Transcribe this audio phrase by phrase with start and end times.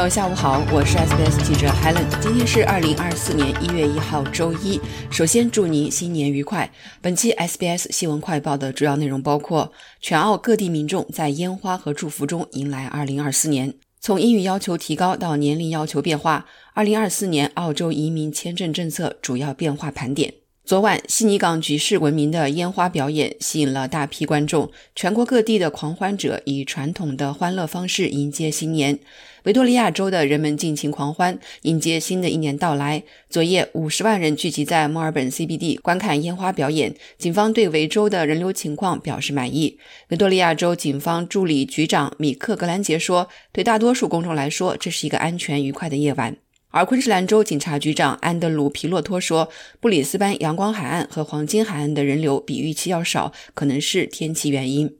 [0.00, 2.06] 朋友，下午好，我是 SBS 记者 Helen。
[2.22, 4.80] 今天是二零二四年一月一号，周一。
[5.10, 6.72] 首先祝您新年愉快。
[7.02, 20.32] 本期 SBS 新闻快报的主要内容包括：全澳各地民众在烟花和祝福中迎来二零二四年；从英语要求提高到年龄要求变化，二零二四年澳洲移民签证政策主要变化盘点。
[20.70, 24.70] 昨晚，悉尼港举世闻名的烟花表演吸引了大批观众。
[24.94, 28.96] 全国各地的狂欢者以传统的欢乐方式迎接新年。
[29.42, 33.02] 维多利亚州的人们尽情狂欢，迎接新的一年到来。
[33.28, 36.94] 昨夜，五十万人聚集在墨尔本 CBD 观看烟花表演。
[37.18, 39.76] 警方对维州的人流情况表示满意。
[40.10, 46.36] 维多利亚州警方助理局长米克·格兰杰说：“对大多数公众来说，这是一个安全愉快的夜晚。”
[46.70, 49.48] 而昆士兰州警察局长安德鲁·皮洛托说
[49.80, 54.96] ：“布里斯班阳光海岸和黄金海岸的人流比预期要少，可能是天气原因。”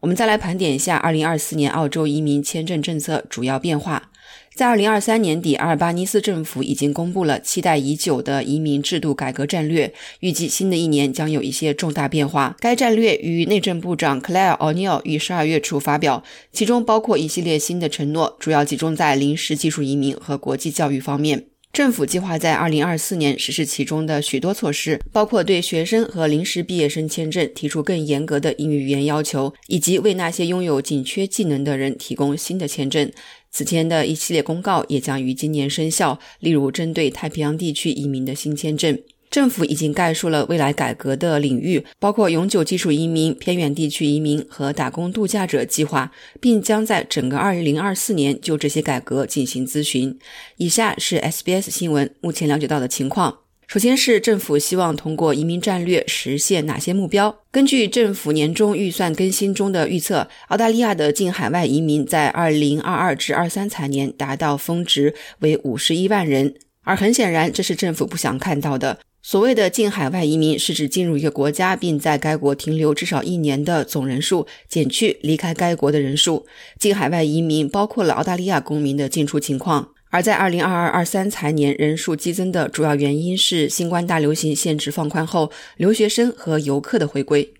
[0.00, 4.11] 我们再来盘点一下2024年澳洲移民签证政策主要变化。
[4.54, 12.54] 在2023年底，阿尔巴尼斯政府已经公布了期待已久的移民制度改革战略，预计新的一年将有一些重大变化。
[12.60, 21.51] 该战略与内政部长 Claire O'Neil 于12月初发表，其中包括一系列新的承诺，主要集中在临时技术移民和国际教育方面。
[21.72, 33.10] 政府计划在2024年实施其中的许多措施，包括对学生和临时毕业生签证提出更严格的英语语言要求，以及为那些拥有紧缺技能的人提供新的签证。
[33.50, 38.98] 此前的一系列公告也将于今年生效，例如针对太平洋地区移民的新签证。
[39.32, 50.18] 政府已经概述了未来改革的领域，包括永久技术移民、偏远地区移民和打工度假者计划，并将在整个2024年就这些改革进行咨询。
[50.58, 53.38] 以下是 SBS 新闻目前了解到的情况。
[53.66, 57.34] 首先是政府希望通过移民战略实现哪些目标？
[57.50, 68.98] 根据政府年终预算更新中的预测，澳大利亚的净海外移民在2022至23财年达到峰值为51万人，而很显然，这是政府不想看到的。
[69.24, 76.44] 所谓的净海外移民是指进入一个国家并在该国停留至少一年的总人数，减去离开该国的人数。
[76.76, 79.90] 净海外移民包括了澳大利亚公民的进出情况。
[80.10, 87.54] 而在二零二二二三财年，人数激增的主要原因是新冠大流行限制放宽后，留学生和游客的回归。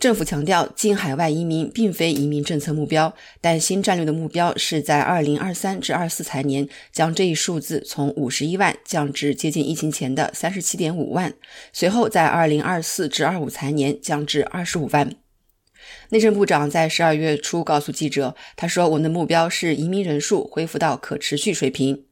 [0.00, 11.34] 政府强调，进海外移民并非移民政策目标，但新战略的目标是在二零二三至二四财年将这一数字从五十一万降至接近疫情前的三十七点五万，
[11.74, 15.14] 随后在二零二四至二五财年降至二十五万。
[16.08, 22.04] 内政部长在十二月初告诉记者：“他说，我们的目标是移民人数恢复到可持续水平。”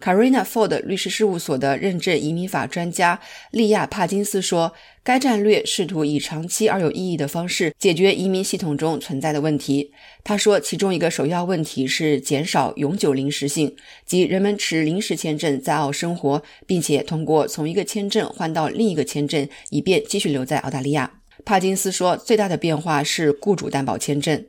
[0.00, 3.18] Carina Ford 律师事务所的认证移民法专家
[3.50, 4.72] 利亚·帕金斯说
[5.02, 13.74] ：“该战略试图以长期而有意义的方式解决移民系统中存在的问题。”他说：“其中一个首要问题是减少永久临时性，
[14.04, 21.10] 即人们持临时签证在澳生活，并且通过从一个签证换到另一个签证，以便继续留在澳大利亚。”
[21.44, 24.44] 帕金斯说：“最大的变化是雇主担保签证。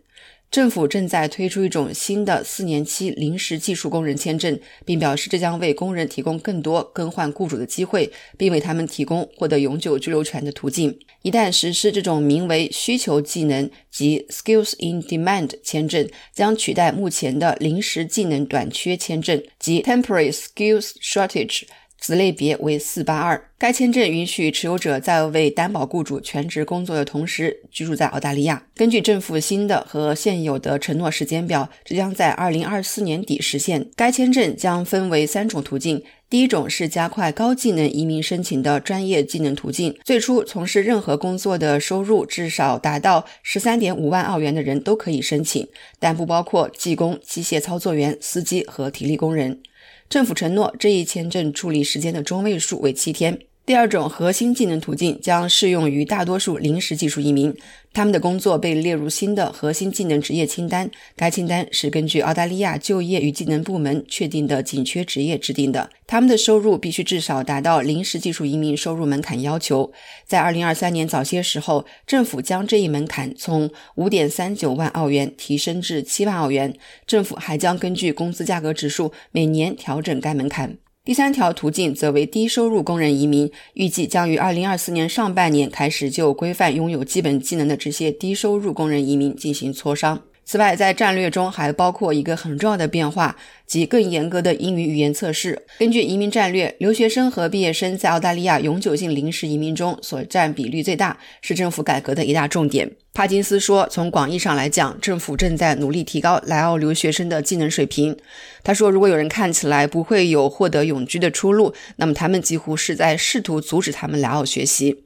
[0.52, 10.98] 政府正在推出一种新的四年期临时技术工人签证，并表示这将为工人提供更多更换雇主的机会，并为他们提供获得永久居留权的途径。
[11.24, 21.64] 一旦实施这种名为‘需求技能’及 ‘Skills in Demand’ 签证，将取代目前的临时技能短缺签证及 ‘Temporary Skills Shortage’。”
[22.00, 23.50] 子类别为四八二。
[23.58, 28.64] 该签证允许持有者在为担保雇主全职工作的同时居住在澳大利亚。
[28.76, 33.90] 根据政府新的和现有的承诺时间表，这将在二零二四年底实现。
[33.96, 45.66] 该签证将分为三种途径：第一种是加快高技能移民申请的专业技能途径，最初从事任何工作的收入至少达到十三点五万澳元的人都可以申请，
[45.98, 49.62] 但不包括技工、机械操作员、司机和体力工人。
[50.08, 53.40] 政府承诺，这一签证处理时间的中位数为七天。
[53.66, 57.52] 第二种核心技能途径将适用于大多数临时技术移民，
[57.94, 60.92] 他们的工作被列入新的核心技能职业清单。
[61.16, 65.90] 该清单是根据澳大利亚就业与技能部门确定的紧缺职业制定的。
[66.06, 69.92] 他们的收入必须至少达到临时技术移民收入门槛要求。
[70.28, 76.72] 在2023年早些时候，政府将这一门槛从5.39万澳元提升至7万澳元。
[77.08, 80.78] 政府还将根据工资价格指数每年调整该门槛。
[81.06, 90.24] 第三条途径则为低收入工人移民，预计将于二零二四年上半年开始就规范拥有基本技能的这些低收入工人移民进行磋商。
[90.48, 95.64] 此外，在战略中还包括一个很重要的变化，即更严格的英语语言测试。
[95.80, 102.92] 根据移民战略，留学生和毕业生在澳大利亚永久性临时移民中所占比率最大，是政府改革的一大重点。
[103.12, 108.16] 帕金斯说：“从广义上来讲，政府正在努力提高来澳留学生的技能水平。”
[108.62, 115.05] 他说：“如果有人看起来不会有获得永居的出路，那么他们几乎是在试图阻止他们来澳学习。”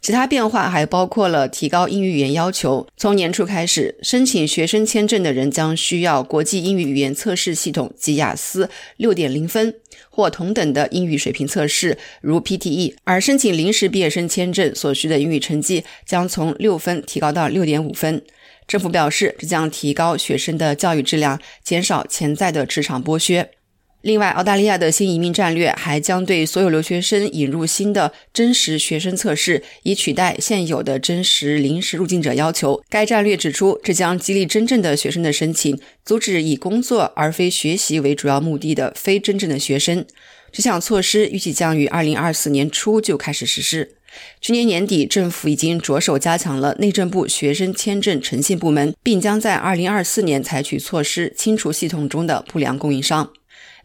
[0.00, 2.86] 其他变化还包括了提高英语语言要求。
[2.96, 9.74] 从年初开始，申请学生签证的人将需要国际英语语言测试系统及雅思六点零分
[10.10, 12.94] 或同等的英语水平测试，如 PTE。
[13.04, 18.22] 而申请临时毕业生签证所需的英语成绩将从六分提高到六点五分。
[18.66, 23.50] 政府表示，这将提高学生的教育质量，减少潜在的职场剥削。
[24.06, 32.80] 另外，澳大利亚的新移民战略还将对所有留学生引入新的真实学生测试，以取代现有的真实临时入境者要求。
[32.88, 40.06] 该战略指出，这将激励真正的学生的申请，阻止以工作而非学习为主要目的的非真正的学生。
[40.52, 43.96] 这项措施预计将于2024年初就开始实施。
[44.40, 53.32] 去年年底，政府已经着手加强了内政部学生签证诚信部门，并将在2024年采取措施清除系统中的不良供应商。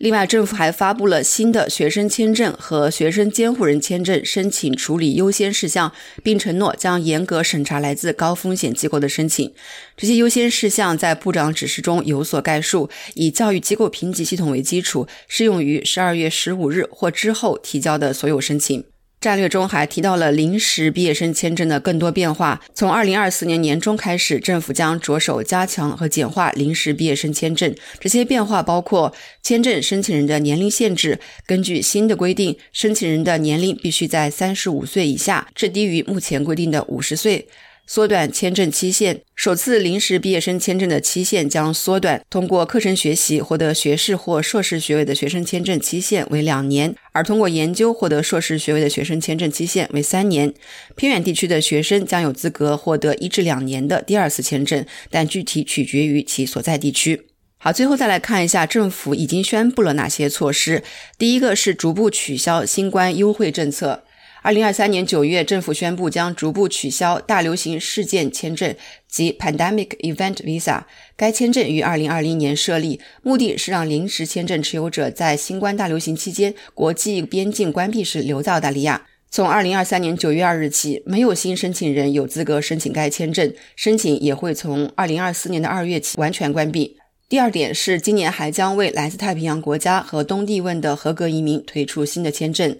[0.01, 5.93] 另外，政府还发布了新的学生签证和学生监护人签证申请处理优先事项，
[6.23, 9.53] 并承诺将严格审查来自高风险机构的申请。
[9.95, 18.83] 这些优先事项在部长指示中有所概述，以教育机构评级系统为基础，适用于十二月十五日或之后提交的所有申请。
[19.21, 22.59] 战略中还提到了临时毕业生签证的更多变化。
[22.73, 27.71] 从二零二四年年中开始，政府将着手加强和简化临时毕业生签证。
[27.99, 29.13] 这些变化包括
[29.43, 31.19] 签证申请人的年龄限制。
[31.45, 37.47] 根据新的规定，申请人的年龄必须在三十五岁以下，至低于目前规定的五十岁。
[37.93, 42.21] 缩短签证期限，首次临时毕业生签证的期限将缩短。
[42.29, 50.53] 通过课程学习获得学士或硕士学位的学生签证期限为两年，而通过研究获得硕士学位的学生签证期限为三年。
[50.95, 57.27] 偏远地区的学生将有资格获得一至两年的第二次签证，但具体取决于其所在地区。
[57.57, 60.81] 好，最后再来看一下政府已经宣布了哪些措施。
[61.17, 64.05] 第一个是逐步取消新冠优惠政策。
[64.43, 68.75] 二零二三年九月，政府宣布将逐步取消大流行事件签证
[69.07, 70.85] 及 Pandemic Event Visa。
[71.15, 79.05] 该签证于二零二零年设立，目的是让临时签证持有者在新冠大流行期间国际边境关闭时留在澳大利亚。
[79.29, 86.97] 从二零二三年九月二日起，没有新申请人有资格申请该签证，申请也会从二零二四年的二月起完全关闭。
[87.29, 92.75] 第二点是，今年还将为来自太平洋国家和东帝汶的合格移民推出新的签证。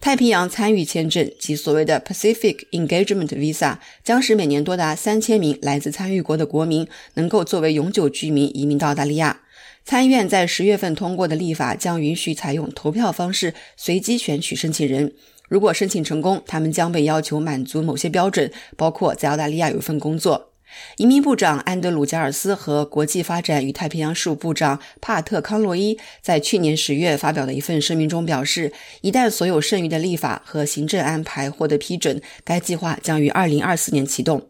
[0.00, 9.42] 太平洋参与签证及所谓的 Pacific Engagement Visa 将使每年多达三千名来自参与国的国民能够作为永久居民移民到澳大利亚。
[9.84, 15.12] 参议院在十月份通过的立法将允许采用投票方式随机选取申请人。
[15.50, 20.49] 如果申请成功，他们将被要求满足某些标准，包括在澳大利亚有一份工作。
[20.96, 34.48] 移民部长安德鲁·加尔斯和国际发展与太平洋事务部长帕特·康洛伊在去年十月发表的一份声明中表示，一旦所有剩余的立法和行政安排获得批准，该计划将于二零二四年启动。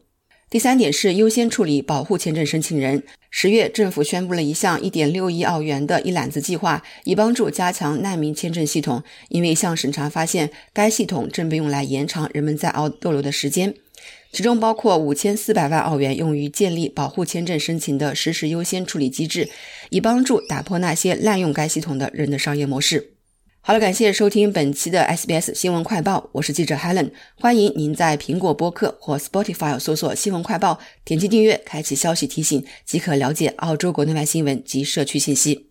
[0.49, 3.05] 第三点是优先处理保护签证申请人。
[3.31, 13.73] 十月，政府宣布了一项一点六亿澳元的一揽子计划，以帮助加强难民签证系统，因为一项审查发现，该系统正被用来延长人们在澳逗留的时间。
[14.33, 19.49] 其中包括五千四百万澳元用于建立保护签证申请的实时优先处理机制，
[19.91, 23.15] 以帮助打破那些滥用该系统的人的商业模式。
[23.63, 27.11] 好了，感谢收听本期的 SBS 新闻快报，我是记者 Helen。
[27.35, 35.70] 欢迎您在苹果播客或 Spotify 搜索“新闻快报”，点击订阅，开启消息提醒，即可了解澳洲国内外新闻及社区信息。